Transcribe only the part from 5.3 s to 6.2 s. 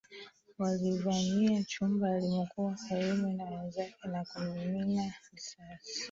risasi